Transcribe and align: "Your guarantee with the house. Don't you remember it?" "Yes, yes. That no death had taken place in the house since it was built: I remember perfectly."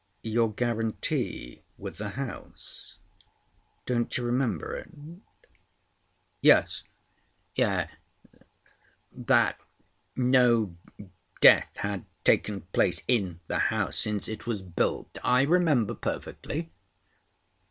"Your 0.23 0.51
guarantee 0.51 1.61
with 1.77 1.97
the 1.97 2.09
house. 2.17 2.97
Don't 3.85 4.17
you 4.17 4.23
remember 4.23 4.75
it?" 4.75 4.89
"Yes, 6.39 6.81
yes. 7.53 7.87
That 9.11 9.59
no 10.15 10.75
death 11.39 11.69
had 11.77 12.05
taken 12.23 12.61
place 12.73 13.03
in 13.07 13.41
the 13.45 13.59
house 13.69 13.95
since 13.95 14.27
it 14.27 14.47
was 14.47 14.63
built: 14.63 15.19
I 15.23 15.43
remember 15.43 15.93
perfectly." 15.93 16.71